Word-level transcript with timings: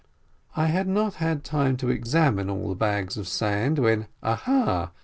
I 0.55 0.65
had 0.65 0.87
not 0.87 1.13
had 1.21 1.43
time 1.43 1.77
to 1.77 1.89
examine 1.91 2.49
all 2.49 2.69
the 2.69 2.73
bags 2.75 3.17
of 3.17 3.27
sand, 3.27 3.77
when, 3.77 4.07
aha! 4.23 4.89